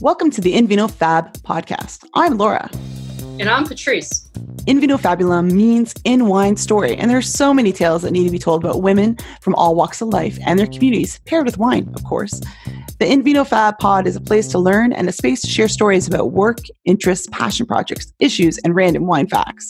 [0.00, 2.04] Welcome to the In Vino Fab podcast.
[2.14, 2.70] I'm Laura.
[3.40, 4.30] And I'm Patrice.
[4.68, 8.22] In Vino Fabulum means in wine story, and there are so many tales that need
[8.24, 11.58] to be told about women from all walks of life and their communities, paired with
[11.58, 12.40] wine, of course.
[13.00, 15.66] The In Vino Fab pod is a place to learn and a space to share
[15.66, 19.68] stories about work, interests, passion projects, issues, and random wine facts.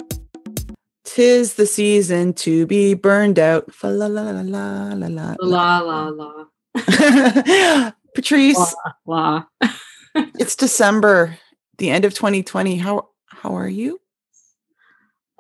[1.04, 3.72] Tis the season to be burned out.
[3.72, 7.92] Fa la la la la la la La la la.
[8.14, 8.74] Patrice,
[9.06, 9.44] La.
[9.62, 9.68] la.
[10.38, 11.38] it's December,
[11.78, 12.76] the end of 2020.
[12.76, 14.00] How how are you?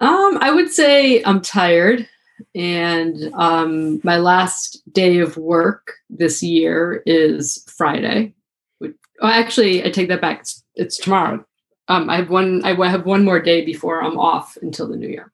[0.00, 2.08] Um, I would say I'm tired,
[2.54, 8.34] and um, my last day of work this year is Friday.
[8.82, 10.40] Oh, actually, I take that back.
[10.40, 11.44] It's, it's tomorrow.
[11.88, 12.64] Um, I have one.
[12.64, 15.32] I have one more day before I'm off until the new year.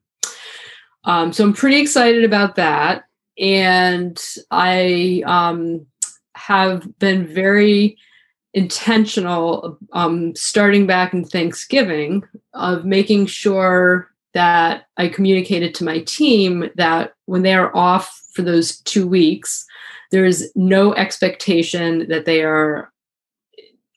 [1.05, 3.05] Um, so I'm pretty excited about that,
[3.39, 4.19] and
[4.51, 5.87] I um,
[6.35, 7.99] have been very
[8.55, 16.71] intentional um, starting back in Thanksgiving of making sure that I communicated to my team
[16.77, 19.67] that when they are off for those two weeks,
[20.11, 22.93] there is no expectation that they are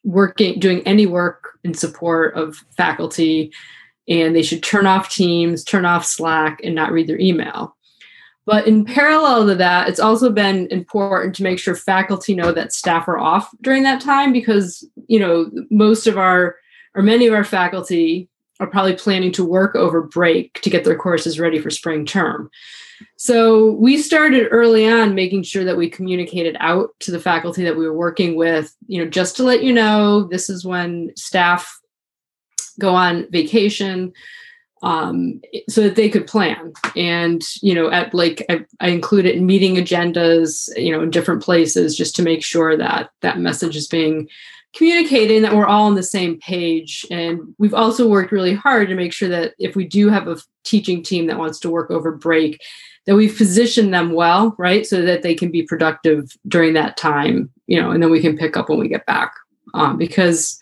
[0.03, 3.51] working, doing any work in support of faculty,
[4.07, 7.76] and they should turn off Teams, turn off Slack, and not read their email.
[8.47, 12.71] But in parallel to that, it's also been important to make sure faculty know that
[12.71, 16.55] staff are off during that time because, you know, most of our
[16.95, 18.29] or many of our faculty
[18.61, 22.49] are probably planning to work over break to get their courses ready for spring term.
[23.17, 27.75] So we started early on making sure that we communicated out to the faculty that
[27.75, 31.79] we were working with, you know, just to let you know this is when staff
[32.79, 34.13] go on vacation
[34.83, 36.73] um, so that they could plan.
[36.95, 41.09] And, you know, at like I, I include it in meeting agendas, you know, in
[41.09, 44.27] different places just to make sure that that message is being
[44.75, 47.05] communicated and that we're all on the same page.
[47.09, 50.37] And we've also worked really hard to make sure that if we do have a
[50.63, 52.61] teaching team that wants to work over break,
[53.05, 54.85] that we've positioned them well, right?
[54.85, 58.37] So that they can be productive during that time, you know, and then we can
[58.37, 59.33] pick up when we get back.
[59.73, 60.59] Um, because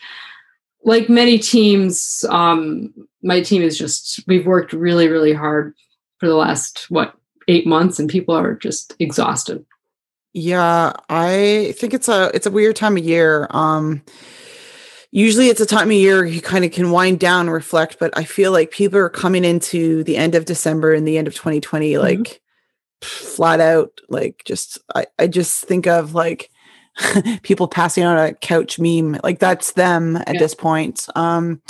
[0.86, 5.74] like many teams, um, my team is just we've worked really, really hard
[6.20, 7.16] for the last what
[7.48, 9.66] eight months, and people are just exhausted.
[10.34, 13.48] Yeah, I think it's a it's a weird time of year.
[13.50, 14.04] Um,
[15.12, 18.16] usually it's a time of year you kind of can wind down and reflect, but
[18.18, 21.34] I feel like people are coming into the end of December and the end of
[21.34, 22.02] 2020 mm-hmm.
[22.02, 22.42] like
[23.02, 26.50] flat out like just I, I just think of like
[27.44, 29.20] people passing on a couch meme.
[29.24, 30.40] Like that's them at yeah.
[30.40, 31.08] this point.
[31.16, 31.62] Um,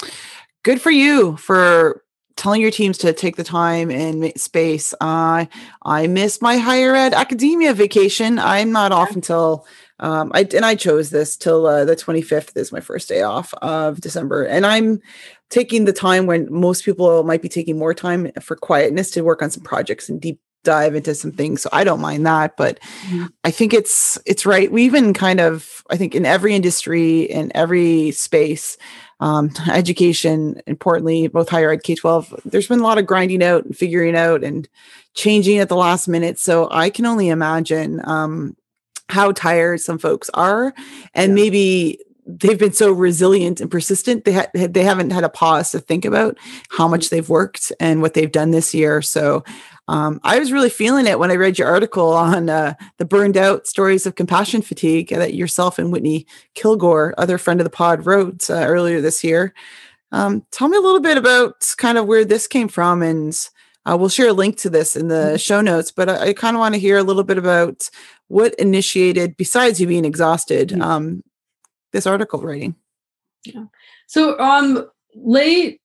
[0.63, 2.03] good for you for
[2.35, 4.93] telling your teams to take the time and space.
[4.99, 5.45] Uh,
[5.83, 8.39] I miss my higher ed academia vacation.
[8.39, 9.65] I'm not off until
[9.99, 13.53] um, I and I chose this till uh, the 25th is my first day off
[13.61, 14.99] of December, and I'm
[15.49, 19.41] taking the time when most people might be taking more time for quietness to work
[19.41, 22.79] on some projects and deep dive into some things so i don't mind that but
[23.07, 23.27] mm-hmm.
[23.43, 27.51] i think it's it's right we even kind of i think in every industry in
[27.55, 28.77] every space
[29.21, 33.77] um, education importantly both higher ed k-12 there's been a lot of grinding out and
[33.77, 34.67] figuring out and
[35.13, 38.57] changing at the last minute so i can only imagine um,
[39.07, 40.73] how tired some folks are
[41.13, 41.35] and yeah.
[41.43, 45.79] maybe they've been so resilient and persistent they ha- they haven't had a pause to
[45.79, 46.37] think about
[46.69, 47.15] how much mm-hmm.
[47.15, 49.43] they've worked and what they've done this year so
[49.87, 53.37] um, I was really feeling it when I read your article on uh, the burned
[53.37, 56.25] out stories of compassion fatigue that yourself and Whitney
[56.55, 59.53] Kilgore, other friend of the pod, wrote uh, earlier this year.
[60.11, 63.37] Um, tell me a little bit about kind of where this came from, and
[63.85, 65.35] uh, we'll share a link to this in the mm-hmm.
[65.37, 65.91] show notes.
[65.91, 67.89] But I, I kind of want to hear a little bit about
[68.27, 71.23] what initiated, besides you being exhausted, um,
[71.91, 72.75] this article writing.
[73.43, 73.65] Yeah.
[74.07, 75.79] So um, late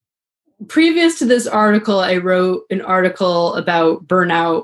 [0.67, 4.63] previous to this article, I wrote an article about burnout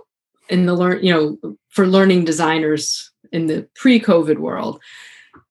[0.50, 4.81] in the learn, you know, for learning designers in the pre-COVID world.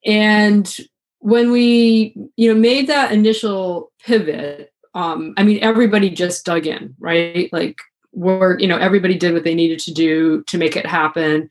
[0.04, 0.74] And
[1.18, 6.94] when we, you know, made that initial pivot, um, I mean, everybody just dug in,
[6.98, 7.52] right?
[7.52, 7.78] Like
[8.12, 11.48] work, you know, everybody did what they needed to do to make it happen.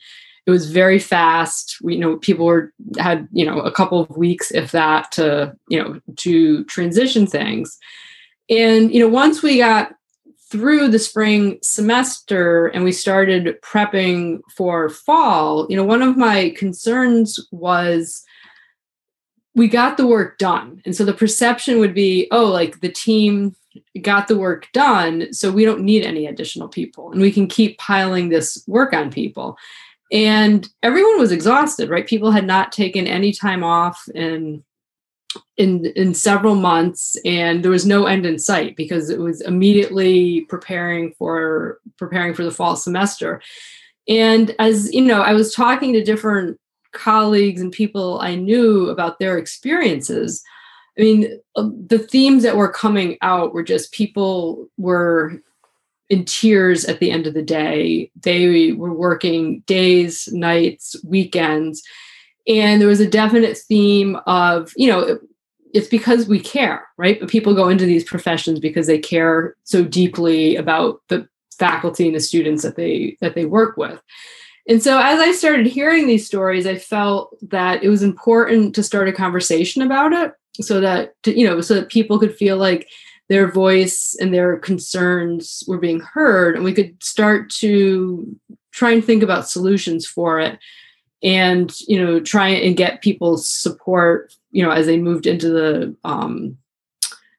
[0.48, 1.78] It was very fast.
[1.82, 5.56] We, you know, people were had, you know, a couple of weeks, if that, to,
[5.70, 7.78] you know, to transition things.
[8.50, 9.94] And, you know, once we got
[10.52, 16.54] through the spring semester and we started prepping for fall, you know, one of my
[16.56, 18.24] concerns was
[19.56, 20.82] we got the work done.
[20.86, 23.56] And so the perception would be, oh, like the team
[24.02, 27.78] got the work done, so we don't need any additional people and we can keep
[27.78, 29.58] piling this work on people.
[30.12, 32.06] And everyone was exhausted, right?
[32.06, 34.64] People had not taken any time off in
[35.58, 40.42] in in several months and there was no end in sight because it was immediately
[40.42, 43.42] preparing for preparing for the fall semester.
[44.08, 46.60] And as you know i was talking to different
[46.92, 50.44] colleagues and people i knew about their experiences
[50.98, 55.42] i mean uh, the themes that were coming out were just people were
[56.10, 58.12] in tears at the end of the day.
[58.22, 61.82] They were working days nights weekends
[62.48, 65.20] and there was a definite theme of you know
[65.76, 67.20] it's because we care, right?
[67.20, 71.28] But people go into these professions because they care so deeply about the
[71.60, 74.02] faculty and the students that they that they work with.
[74.70, 78.84] And so as I started hearing these stories, I felt that it was important to
[78.84, 80.32] start a conversation about it
[80.62, 82.88] so that to, you know so that people could feel like
[83.28, 88.34] their voice and their concerns were being heard and we could start to
[88.72, 90.58] try and think about solutions for it
[91.26, 95.94] and you know try and get people's support you know as they moved into the
[96.06, 96.58] um,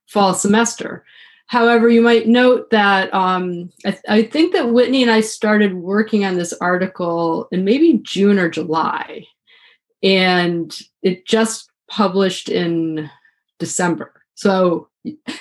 [0.08, 1.04] fall semester.
[1.46, 5.74] However you might note that um, I, th- I, think that whitney and i started
[5.74, 9.24] working on this article in maybe june or july
[10.02, 13.08] and it just published in
[13.60, 14.12] december.
[14.34, 14.88] So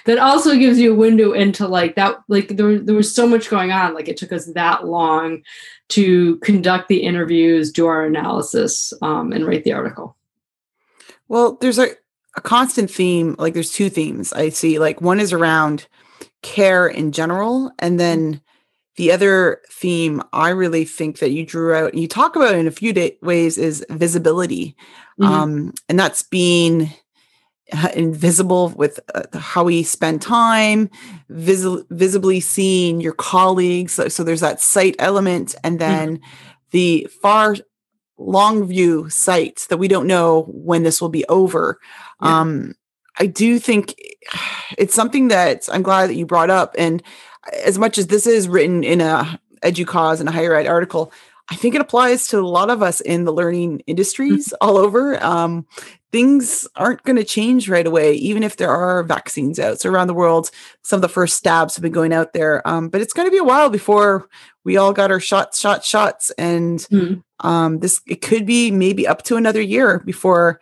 [0.06, 3.50] that also gives you a window into like that like there, there was so much
[3.50, 5.42] going on like it took us that long
[5.90, 10.16] to conduct the interviews do our analysis um, and write the article
[11.28, 11.90] well there's a,
[12.36, 15.88] a constant theme like there's two themes i see like one is around
[16.42, 18.42] care in general and then
[18.98, 22.68] the other theme i really think that you drew out and you talk about in
[22.68, 24.76] a few day- ways is visibility
[25.20, 25.32] mm-hmm.
[25.32, 26.90] um, and that's being
[27.96, 30.90] invisible with uh, how we spend time,
[31.30, 33.94] vis- visibly seeing your colleagues.
[33.94, 35.92] So, so, there's that sight element, and mm-hmm.
[35.92, 36.30] then mm-hmm.
[36.72, 37.56] the far
[38.18, 41.80] long view sight that we don't know when this will be over.
[42.22, 42.40] Yeah.
[42.40, 42.76] Um,
[43.18, 43.96] I do think
[44.78, 46.76] it's something that I'm glad that you brought up.
[46.78, 47.02] And
[47.64, 51.12] as much as this is written in a EDUCAUSE and a higher ed article,
[51.50, 54.68] I think it applies to a lot of us in the learning industries mm-hmm.
[54.68, 55.24] all over.
[55.24, 55.68] Um,
[56.12, 59.80] things aren't going to change right away, even if there are vaccines out.
[59.80, 60.50] So around the world,
[60.82, 63.32] some of the first stabs have been going out there, um, but it's going to
[63.32, 64.28] be a while before
[64.64, 67.48] we all got our shots, shots, shots, and mm-hmm.
[67.48, 70.60] um, this it could be maybe up to another year before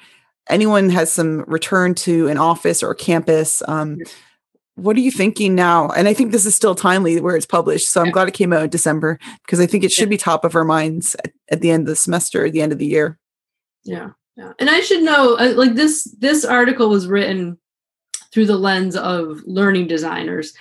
[0.50, 3.62] anyone has some return to an office or campus.
[3.68, 4.00] Um,
[4.75, 5.89] what are you thinking now?
[5.89, 7.89] And I think this is still timely where it's published.
[7.89, 10.43] So I'm glad it came out in December because I think it should be top
[10.43, 12.87] of our minds at, at the end of the semester, at the end of the
[12.87, 13.19] year.
[13.83, 14.11] Yeah.
[14.35, 14.53] Yeah.
[14.59, 17.59] And I should know uh, like this this article was written
[18.31, 20.53] through the lens of learning designers.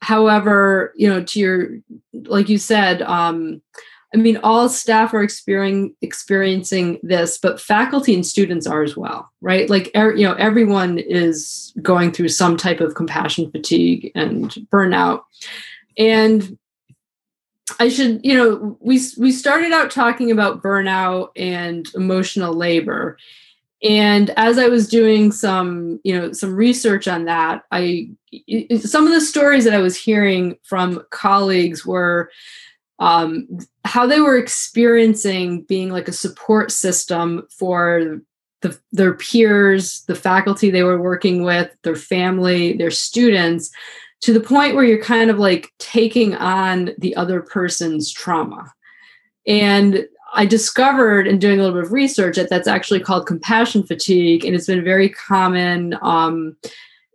[0.00, 1.68] However, you know, to your
[2.12, 3.60] like you said, um,
[4.14, 9.70] I mean, all staff are experiencing this, but faculty and students are as well, right?
[9.70, 15.22] Like, er, you know, everyone is going through some type of compassion fatigue and burnout,
[15.96, 16.58] and
[17.80, 23.16] I should, you know, we we started out talking about burnout and emotional labor,
[23.82, 28.10] and as I was doing some, you know, some research on that, I
[28.80, 32.30] some of the stories that I was hearing from colleagues were
[33.02, 33.48] um,
[33.84, 38.20] how they were experiencing being like a support system for
[38.60, 43.72] the, their peers, the faculty they were working with, their family, their students,
[44.20, 48.72] to the point where you're kind of like taking on the other person's trauma.
[49.48, 53.82] And I discovered in doing a little bit of research that that's actually called compassion
[53.82, 56.56] fatigue, and it's been very common um,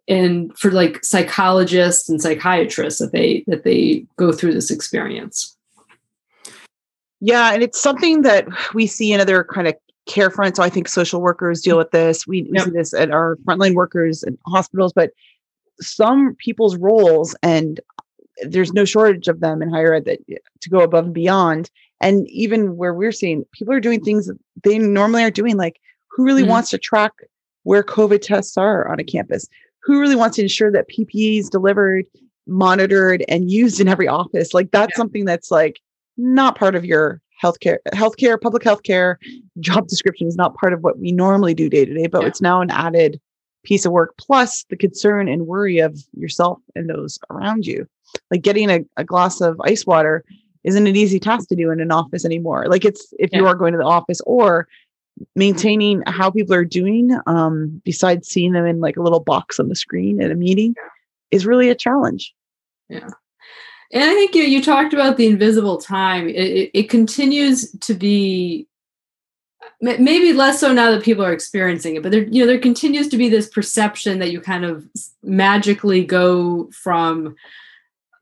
[0.06, 5.57] in for like psychologists and psychiatrists that they that they go through this experience.
[7.20, 10.58] Yeah, and it's something that we see in other kind of care fronts.
[10.58, 12.26] So I think social workers deal with this.
[12.28, 12.66] We, we yep.
[12.66, 15.12] see this at our frontline workers and hospitals, but
[15.82, 17.80] some people's roles, and
[18.44, 20.20] there's no shortage of them in higher ed that
[20.62, 21.70] to go above and beyond.
[22.00, 25.80] And even where we're seeing people are doing things that they normally aren't doing, like
[26.10, 26.52] who really mm-hmm.
[26.52, 27.14] wants to track
[27.64, 29.48] where COVID tests are on a campus?
[29.84, 32.06] Who really wants to ensure that PPE is delivered,
[32.48, 34.54] monitored, and used in every office?
[34.54, 34.98] Like that's yeah.
[34.98, 35.82] something that's like
[36.18, 39.18] not part of your healthcare healthcare public healthcare
[39.60, 42.28] job description is not part of what we normally do day to day but yeah.
[42.28, 43.20] it's now an added
[43.64, 47.88] piece of work plus the concern and worry of yourself and those around you
[48.32, 50.24] like getting a, a glass of ice water
[50.64, 53.40] isn't an easy task to do in an office anymore like it's if yeah.
[53.40, 54.68] you are going to the office or
[55.36, 59.68] maintaining how people are doing um, besides seeing them in like a little box on
[59.68, 60.76] the screen at a meeting
[61.32, 62.34] is really a challenge
[62.90, 63.10] yeah
[63.92, 66.28] and I think you, you talked about the invisible time.
[66.28, 68.68] It, it, it continues to be
[69.82, 73.08] maybe less so now that people are experiencing it but there you know there continues
[73.08, 74.88] to be this perception that you kind of
[75.22, 77.36] magically go from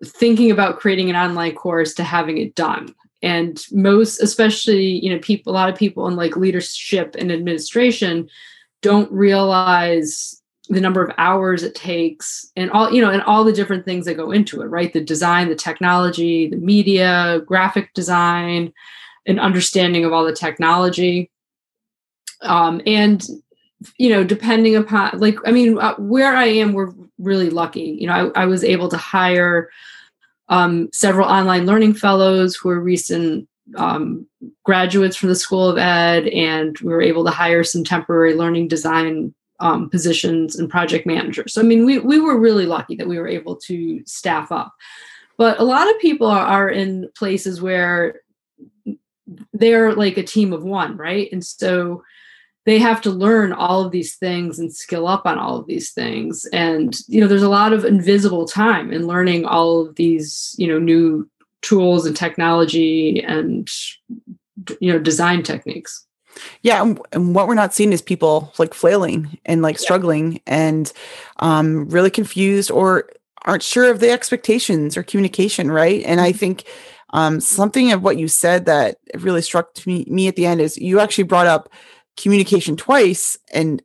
[0.03, 2.93] thinking about creating an online course to having it done
[3.23, 8.27] and most especially you know people a lot of people in like leadership and administration
[8.81, 13.53] don't realize the number of hours it takes and all you know and all the
[13.53, 14.93] different things that go into it right?
[14.93, 18.73] The design the technology the media graphic design
[19.27, 21.31] an understanding of all the technology.
[22.41, 23.25] Um, and
[23.97, 27.97] you know depending upon like i mean uh, where i am we're really lucky.
[27.99, 29.69] You know I, I was able to hire
[30.49, 34.27] um, several online learning fellows who are recent um,
[34.63, 38.67] graduates from the School of Ed, and we were able to hire some temporary learning
[38.67, 41.53] design um, positions and project managers.
[41.53, 44.73] So, I mean, we, we were really lucky that we were able to staff up.
[45.37, 48.21] But a lot of people are, are in places where
[49.53, 51.29] they're like a team of one, right?
[51.31, 52.03] And so
[52.65, 55.91] they have to learn all of these things and skill up on all of these
[55.91, 60.55] things and you know there's a lot of invisible time in learning all of these
[60.57, 61.29] you know new
[61.61, 63.69] tools and technology and
[64.79, 66.05] you know design techniques
[66.61, 70.39] yeah and, what we're not seeing is people like flailing and like struggling yeah.
[70.45, 70.93] and
[71.39, 73.09] um really confused or
[73.45, 76.37] aren't sure of the expectations or communication right and i mm-hmm.
[76.37, 76.65] think
[77.11, 80.77] um something of what you said that really struck me, me at the end is
[80.77, 81.69] you actually brought up
[82.17, 83.81] communication twice and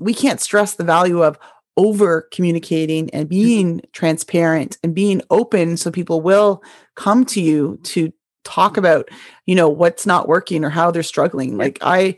[0.00, 1.38] we can't stress the value of
[1.76, 3.42] over communicating and mm-hmm.
[3.42, 6.62] being transparent and being open so people will
[6.94, 8.12] come to you to
[8.44, 9.08] talk about
[9.46, 11.56] you know what's not working or how they're struggling.
[11.56, 12.16] Like i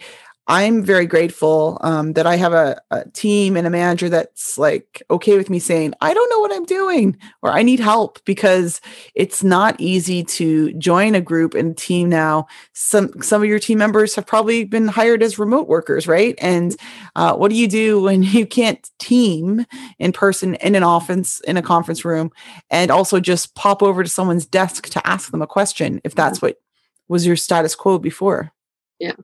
[0.49, 5.03] I'm very grateful um, that I have a, a, team and a manager that's like
[5.11, 8.81] okay with me saying, I don't know what I'm doing or I need help because
[9.17, 12.47] it's not easy to join a group and team now.
[12.75, 16.37] Some some of your team members have probably been hired as remote workers, right?
[16.39, 16.77] And
[17.17, 19.67] uh, what do you do when you can't team
[19.99, 22.31] in person in an office in a conference room
[22.71, 26.41] and also just pop over to someone's desk to ask them a question if that's
[26.41, 26.61] what
[27.09, 28.53] was your status quo before?
[29.01, 29.15] Yeah.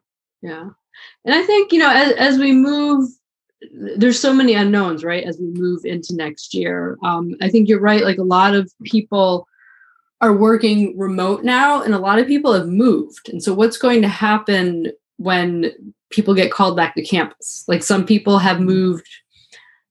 [0.42, 0.70] Yeah.
[1.24, 3.08] And I think, you know, as, as we move,
[3.96, 5.24] there's so many unknowns, right?
[5.24, 6.98] As we move into next year.
[7.02, 8.04] Um, I think you're right.
[8.04, 9.46] Like a lot of people
[10.20, 13.28] are working remote now, and a lot of people have moved.
[13.28, 17.64] And so, what's going to happen when people get called back to campus?
[17.66, 19.08] Like some people have moved.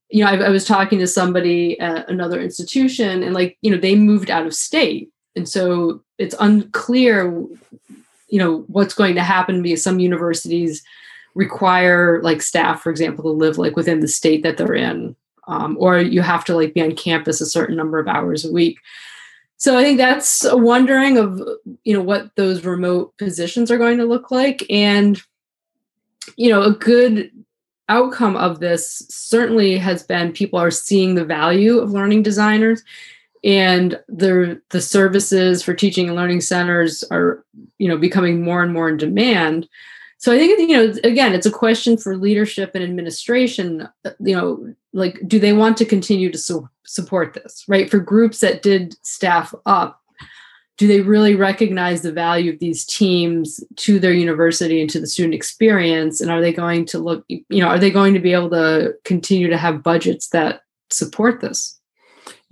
[0.09, 3.77] You know, I, I was talking to somebody at another institution, and like, you know,
[3.77, 5.09] they moved out of state.
[5.35, 7.45] And so it's unclear
[8.31, 10.81] you know what's going to happen because some universities
[11.35, 15.15] require like staff for example to live like within the state that they're in
[15.47, 18.51] um, or you have to like be on campus a certain number of hours a
[18.51, 18.79] week.
[19.57, 21.39] So i think that's a wondering of
[21.83, 24.65] you know what those remote positions are going to look like.
[24.69, 25.21] And
[26.37, 27.31] you know a good
[27.89, 32.83] outcome of this certainly has been people are seeing the value of learning designers
[33.43, 37.43] and the the services for teaching and learning centers are
[37.77, 39.67] you know becoming more and more in demand.
[40.17, 43.87] So i think you know again it's a question for leadership and administration
[44.19, 47.89] you know like do they want to continue to su- support this right?
[47.89, 49.99] For groups that did staff up
[50.77, 55.05] do they really recognize the value of these teams to their university and to the
[55.05, 56.21] student experience?
[56.21, 58.93] And are they going to look you know are they going to be able to
[59.03, 61.80] continue to have budgets that support this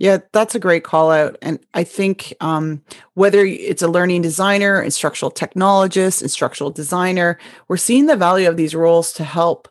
[0.00, 1.36] yeah, that's a great call out.
[1.42, 2.82] And I think um,
[3.14, 7.38] whether it's a learning designer, instructional technologist, instructional designer,
[7.68, 9.68] we're seeing the value of these roles to help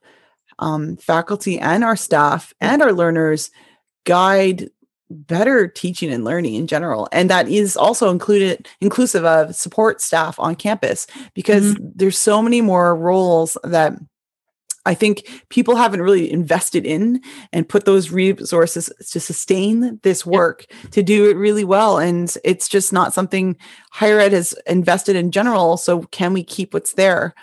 [0.60, 3.50] um, faculty and our staff and our learners
[4.06, 4.70] guide
[5.10, 10.40] better teaching and learning in general and that is also included inclusive of support staff
[10.40, 11.88] on campus because mm-hmm.
[11.96, 13.94] there's so many more roles that
[14.90, 17.22] I think people haven't really invested in
[17.54, 20.90] and put those resources to sustain this work yeah.
[20.90, 22.00] to do it really well.
[22.00, 23.56] And it's just not something
[23.92, 25.78] higher ed has invested in general.
[25.78, 27.36] So can we keep what's there?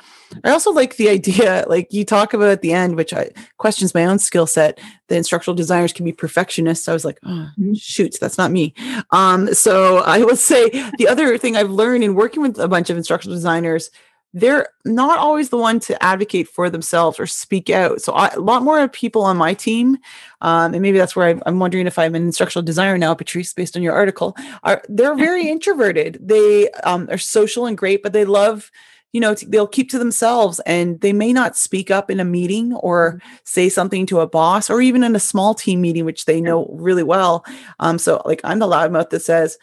[0.42, 3.94] I also like the idea, like you talk about at the end, which I questions
[3.94, 4.80] my own skill set.
[5.06, 6.88] The instructional designers can be perfectionists.
[6.88, 8.74] I was like, oh, shoot, that's not me.
[9.12, 12.90] Um, so I will say the other thing I've learned in working with a bunch
[12.90, 13.90] of instructional designers
[14.37, 18.02] they're not always the one to advocate for themselves or speak out.
[18.02, 19.97] So I, a lot more people on my team,
[20.43, 23.55] um, and maybe that's where I, am wondering if I'm an instructional designer now, Patrice,
[23.55, 24.37] based on your article.
[24.62, 26.19] Are they're very introverted.
[26.21, 28.71] They um, are social and great, but they love
[29.12, 32.75] you know they'll keep to themselves and they may not speak up in a meeting
[32.75, 33.37] or mm-hmm.
[33.45, 36.66] say something to a boss or even in a small team meeting which they know
[36.73, 37.43] really well
[37.78, 39.57] um, so like i'm the loudmouth that says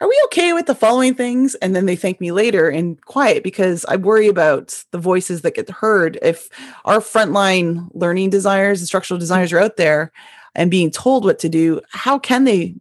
[0.00, 1.56] are we okay with the following things?
[1.56, 5.56] And then they thank me later in quiet because I worry about the voices that
[5.56, 6.18] get heard.
[6.22, 6.48] If
[6.84, 10.12] our frontline learning designers, instructional designers are out there
[10.54, 12.76] and being told what to do, how can they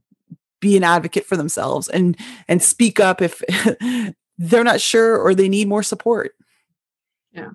[0.59, 3.41] be an advocate for themselves and and speak up if
[4.37, 6.35] they're not sure or they need more support?
[7.33, 7.49] Yeah.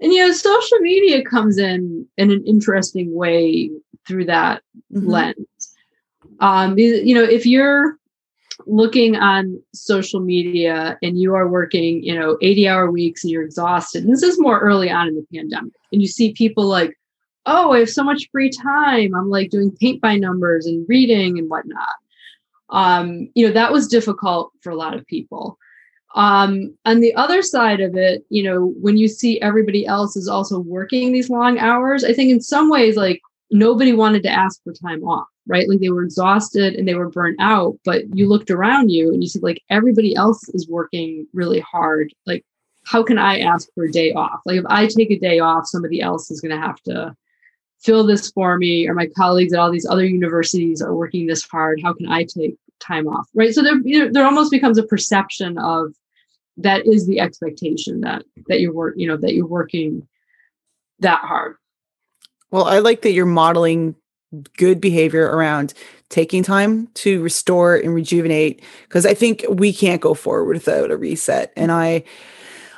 [0.00, 3.70] And you know, social media comes in in an interesting way
[4.08, 5.08] through that mm-hmm.
[5.08, 5.76] lens.
[6.40, 7.96] Um, you know, if you're
[8.66, 13.42] looking on social media and you are working, you know, 80 hour weeks and you're
[13.42, 16.98] exhausted, and this is more early on in the pandemic, and you see people like,
[17.46, 19.14] oh, I have so much free time.
[19.14, 21.94] I'm like doing paint by numbers and reading and whatnot.
[22.70, 25.58] Um, you know, that was difficult for a lot of people.
[26.14, 30.28] Um, on the other side of it, you know, when you see everybody else is
[30.28, 33.20] also working these long hours, I think in some ways, like
[33.50, 35.68] nobody wanted to ask for time off, right?
[35.68, 39.22] Like they were exhausted and they were burnt out, but you looked around you and
[39.22, 42.12] you said, like, everybody else is working really hard.
[42.26, 42.44] Like,
[42.84, 44.40] how can I ask for a day off?
[44.46, 47.14] Like, if I take a day off, somebody else is going to have to
[47.80, 51.44] fill this for me, or my colleagues at all these other universities are working this
[51.44, 51.80] hard.
[51.82, 53.28] How can I take time off?
[53.34, 53.52] Right.
[53.54, 55.94] So there, you know, there almost becomes a perception of
[56.56, 60.06] that is the expectation that that you're work, you know, that you're working
[61.00, 61.56] that hard.
[62.50, 63.96] Well, I like that you're modeling
[64.56, 65.74] good behavior around
[66.08, 70.96] taking time to restore and rejuvenate because I think we can't go forward without a
[70.96, 71.52] reset.
[71.56, 72.04] And I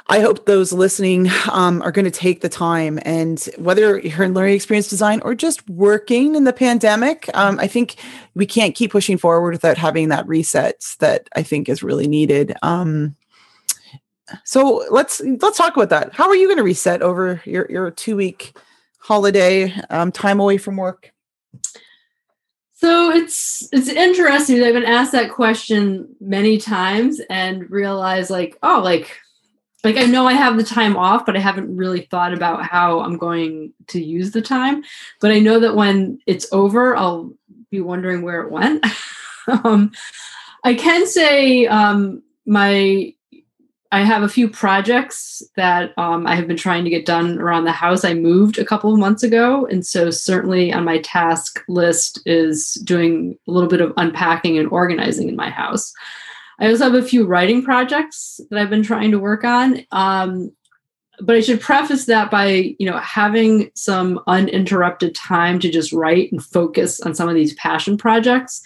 [0.08, 4.34] I hope those listening um, are going to take the time and whether you're in
[4.34, 7.96] learning experience design or just working in the pandemic, um, I think
[8.34, 12.54] we can't keep pushing forward without having that reset that I think is really needed.
[12.62, 13.16] Um,
[14.44, 16.12] so let's let's talk about that.
[16.12, 18.56] How are you going to reset over your your two week
[18.98, 21.12] holiday um, time away from work?
[22.74, 24.62] So it's it's interesting.
[24.62, 29.18] I've been asked that question many times and realized like, oh, like
[29.82, 33.00] like I know I have the time off, but I haven't really thought about how
[33.00, 34.82] I'm going to use the time.
[35.20, 37.32] But I know that when it's over, I'll
[37.70, 38.84] be wondering where it went.
[39.48, 39.92] um,
[40.64, 43.14] I can say um, my
[43.92, 47.64] I have a few projects that um, I have been trying to get done around
[47.64, 48.04] the house.
[48.04, 52.74] I moved a couple of months ago, and so certainly on my task list is
[52.84, 55.92] doing a little bit of unpacking and organizing in my house.
[56.58, 59.84] I also have a few writing projects that I've been trying to work on.
[59.92, 60.52] Um,
[61.20, 66.30] but I should preface that by you know having some uninterrupted time to just write
[66.30, 68.62] and focus on some of these passion projects.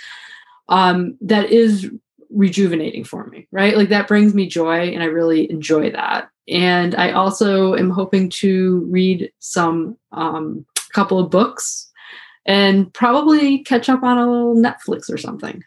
[0.68, 1.90] Um, that is
[2.30, 3.76] rejuvenating for me, right?
[3.76, 6.28] Like that brings me joy and I really enjoy that.
[6.48, 11.90] And I also am hoping to read some um, couple of books
[12.46, 15.62] and probably catch up on a little Netflix or something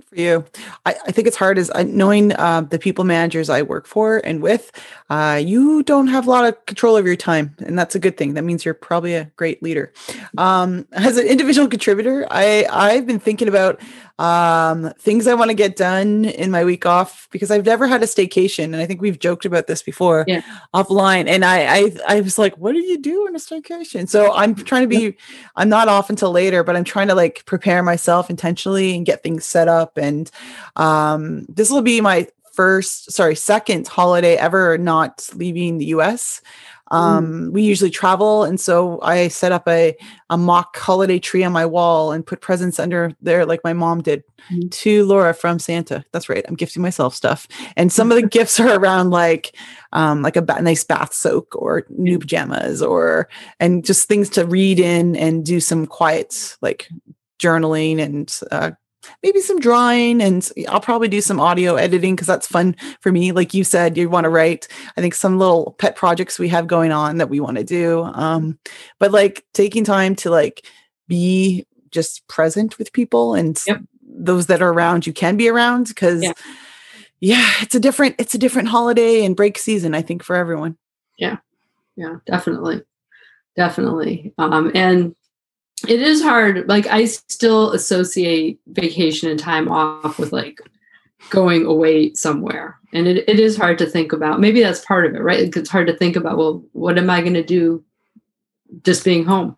[0.00, 0.44] Good for you.
[0.86, 4.18] I, I, think it's hard as uh, knowing uh, the people managers I work for
[4.24, 4.70] and with,
[5.10, 7.54] uh, you don't have a lot of control over your time.
[7.58, 8.34] And that's a good thing.
[8.34, 9.92] That means you're probably a great leader.
[10.38, 13.80] Um, as an individual contributor, I, I've been thinking about
[14.20, 18.02] um, things I want to get done in my week off because I've never had
[18.02, 20.42] a staycation, and I think we've joked about this before yeah.
[20.74, 21.26] offline.
[21.26, 24.54] And I, I, I was like, "What do you do in a staycation?" So I'm
[24.54, 25.16] trying to be,
[25.56, 29.22] I'm not off until later, but I'm trying to like prepare myself intentionally and get
[29.22, 29.96] things set up.
[29.96, 30.30] And
[30.76, 36.42] um, this will be my first, sorry, second holiday ever not leaving the U.S.
[36.92, 36.96] Mm.
[36.96, 37.52] Um, mm.
[37.52, 39.96] We usually travel, and so I set up a
[40.28, 44.02] a mock holiday tree on my wall and put presents under there, like my mom
[44.02, 44.70] did mm.
[44.70, 46.04] to Laura from Santa.
[46.12, 49.56] That's right, I'm gifting myself stuff, and some of the gifts are around like
[49.92, 53.28] um, like a ba- nice bath soak or new pajamas or
[53.60, 56.88] and just things to read in and do some quiet like
[57.40, 58.72] journaling and uh,
[59.22, 63.32] maybe some drawing and I'll probably do some audio editing because that's fun for me.
[63.32, 66.66] Like you said, you want to write, I think some little pet projects we have
[66.66, 68.02] going on that we want to do.
[68.02, 68.58] Um,
[68.98, 70.66] but like taking time to like
[71.08, 73.80] be just present with people and yep.
[74.02, 76.32] those that are around you can be around because yeah.
[77.20, 80.76] yeah, it's a different, it's a different holiday and break season, I think, for everyone.
[81.18, 81.38] Yeah.
[81.96, 82.82] Yeah, definitely.
[83.56, 84.32] Definitely.
[84.38, 85.14] Um, and
[85.88, 86.68] it is hard.
[86.68, 90.60] Like I still associate vacation and time off with like
[91.30, 92.78] going away somewhere.
[92.92, 94.40] And it, it is hard to think about.
[94.40, 95.54] Maybe that's part of it, right?
[95.56, 97.84] It's hard to think about, well, what am I going to do
[98.82, 99.56] just being home?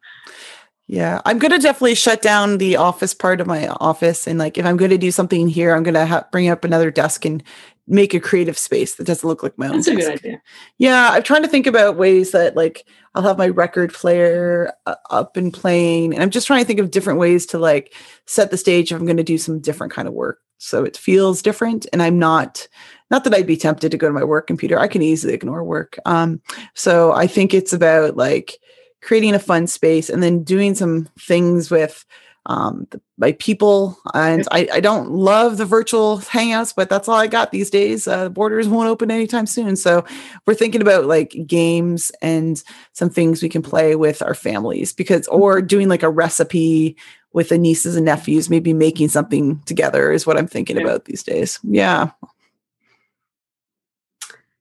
[0.87, 4.27] Yeah, I'm going to definitely shut down the office part of my office.
[4.27, 6.65] And like, if I'm going to do something here, I'm going to ha- bring up
[6.65, 7.43] another desk and
[7.87, 9.77] make a creative space that doesn't look like my own.
[9.77, 9.99] That's desk.
[9.99, 10.43] a good idea.
[10.79, 14.95] Yeah, I'm trying to think about ways that like I'll have my record player uh,
[15.11, 17.95] up and playing, and I'm just trying to think of different ways to like
[18.27, 20.97] set the stage if I'm going to do some different kind of work so it
[20.97, 21.87] feels different.
[21.93, 22.69] And I'm not
[23.11, 24.79] not that I'd be tempted to go to my work computer.
[24.79, 25.99] I can easily ignore work.
[26.07, 26.41] Um,
[26.75, 28.59] so I think it's about like
[29.03, 32.07] creating a fun space and then doing some things with
[32.47, 32.87] um,
[33.19, 33.97] my people.
[34.15, 38.09] And I, I, don't love the virtual hangouts, but that's all I got these days.
[38.09, 39.77] Uh, borders won't open anytime soon.
[39.77, 40.05] So
[40.47, 45.29] we're thinking about like games and some things we can play with our families because,
[45.29, 46.97] or doing like a recipe
[47.33, 50.83] with the nieces and nephews, maybe making something together is what I'm thinking yeah.
[50.83, 51.61] about these days.
[51.63, 52.11] Yeah.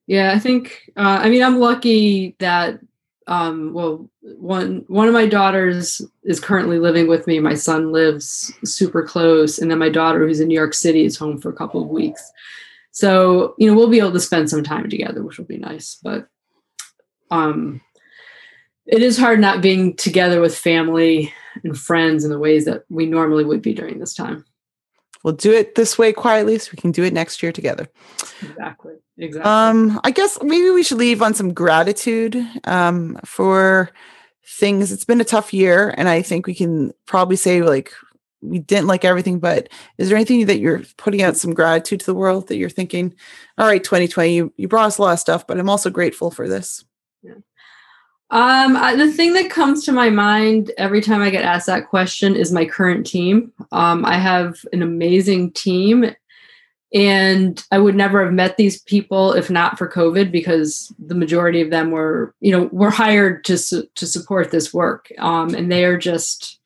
[0.08, 2.80] Yeah, I think, uh, I mean, I'm lucky that
[3.32, 7.40] um, well, one one of my daughters is currently living with me.
[7.40, 11.16] My son lives super close, and then my daughter, who's in New York City, is
[11.16, 12.22] home for a couple of weeks.
[12.92, 15.98] So you know, we'll be able to spend some time together, which will be nice.
[16.04, 16.28] But
[17.32, 17.80] um,
[18.86, 23.06] it is hard not being together with family and friends in the ways that we
[23.06, 24.44] normally would be during this time.
[25.24, 27.88] We'll do it this way quietly, so we can do it next year together.
[28.42, 28.94] Exactly.
[29.18, 29.52] Exactly.
[29.52, 33.92] Um, I guess maybe we should leave on some gratitude um, for
[34.46, 34.92] things.
[34.92, 37.94] It's been a tough year, and I think we can probably say like
[38.42, 42.06] we didn't like everything, but is there anything that you're putting out some gratitude to
[42.08, 43.14] the world that you're thinking,
[43.58, 46.32] all right, 2020, you, you brought us a lot of stuff, but I'm also grateful
[46.32, 46.84] for this?
[48.32, 52.36] Um, the thing that comes to my mind every time I get asked that question
[52.36, 53.52] is my current team.
[53.74, 56.16] Um, I have an amazing team,
[56.94, 61.62] and I would never have met these people if not for COVID, because the majority
[61.62, 65.70] of them were, you know, were hired to su- to support this work, um, and
[65.70, 66.58] they are just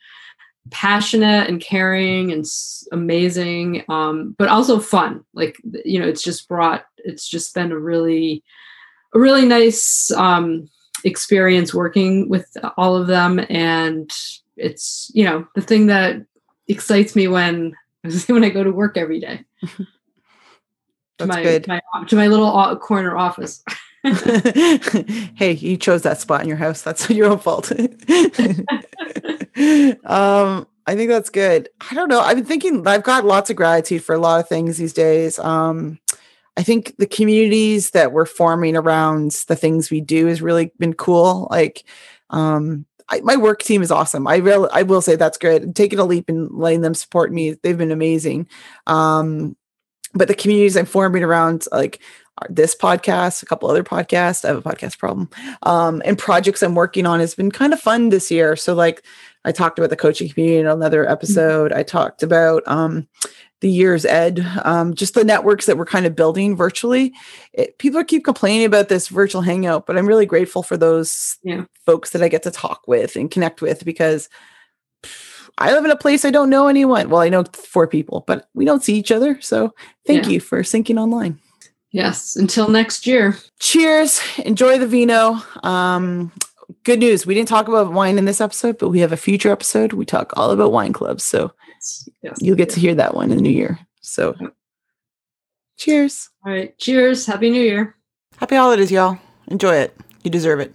[0.72, 5.24] passionate and caring and s- amazing, um, but also fun.
[5.34, 6.86] Like you know, it's just brought.
[6.98, 8.44] It's just been a really,
[9.16, 10.12] a really nice.
[11.06, 13.40] Experience working with all of them.
[13.50, 14.12] And
[14.58, 16.18] it's you know the thing that
[16.68, 17.76] excites me when
[18.28, 19.46] when i go to work every day.
[21.20, 21.66] To my, good.
[21.66, 23.64] my to my little corner office.
[24.04, 26.82] Hey you chose that spot in your house.
[26.82, 27.72] That's your own fault.
[27.72, 27.88] Um
[30.88, 31.70] i think that's good.
[31.90, 32.20] I don't know.
[32.20, 35.40] I've been thinking i've got lots of gratitude for a lot of things these days.
[35.40, 36.00] Um
[36.58, 40.94] I think the communities that we're forming around the things we do has really been
[40.94, 41.48] cool.
[41.52, 41.84] Like,
[42.30, 44.26] um, I, my work team is awesome.
[44.26, 45.76] I will, I will say that's good.
[45.76, 47.52] Taking a leap and letting them support me.
[47.62, 48.48] They've been amazing.
[48.88, 49.56] Um,
[50.14, 52.02] but the communities I'm forming around like
[52.50, 55.30] this podcast, a couple other podcasts, I have a podcast problem,
[55.64, 58.56] um, and projects I'm working on has been kind of fun this year.
[58.56, 59.04] So like
[59.46, 61.14] I talked about the coaching community in another mm-hmm.
[61.14, 61.72] episode.
[61.72, 61.80] Mm-hmm.
[61.80, 63.08] I talked about um,
[63.66, 67.12] the year's ed um, just the networks that we're kind of building virtually.
[67.52, 71.64] It, people keep complaining about this virtual hangout but i'm really grateful for those yeah.
[71.84, 74.30] folks that i get to talk with and connect with because
[75.58, 77.10] i live in a place i don't know anyone.
[77.10, 79.42] Well i know four people but we don't see each other.
[79.42, 79.74] So
[80.06, 80.34] thank yeah.
[80.34, 81.40] you for syncing online.
[81.90, 82.36] Yes.
[82.36, 83.36] Until next year.
[83.60, 84.22] Cheers.
[84.46, 85.42] Enjoy the vino.
[85.64, 86.32] Um,
[86.84, 87.26] good news.
[87.26, 89.94] We didn't talk about wine in this episode but we have a future episode.
[89.94, 91.24] We talk all about wine clubs.
[91.24, 91.52] So
[92.22, 92.38] yes.
[92.42, 93.80] You'll get to hear that one in the new year.
[94.02, 94.36] So
[95.78, 96.30] cheers.
[96.46, 96.78] All right.
[96.78, 97.26] Cheers.
[97.26, 97.96] Happy New Year.
[98.38, 99.18] Happy holidays, y'all.
[99.48, 99.96] Enjoy it.
[100.24, 100.74] You deserve it.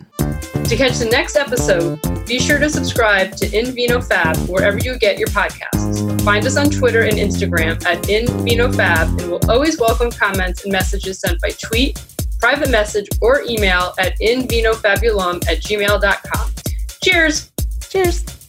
[0.70, 4.96] To catch the next episode, be sure to subscribe to In Vino Fab wherever you
[4.98, 6.22] get your podcasts.
[6.22, 10.62] Find us on Twitter and Instagram at In Vino Fab, and we'll always welcome comments
[10.62, 12.00] and messages sent by tweet,
[12.38, 16.52] private message, or email at invinofabulum at gmail.com.
[17.02, 17.50] Cheers!
[17.88, 18.39] Cheers!